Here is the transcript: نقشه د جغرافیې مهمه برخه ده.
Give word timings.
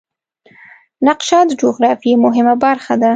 نقشه 1.07 1.39
د 1.49 1.51
جغرافیې 1.61 2.13
مهمه 2.25 2.55
برخه 2.63 2.93
ده. 3.01 3.09